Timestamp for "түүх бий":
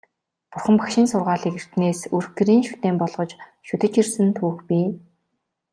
4.37-4.87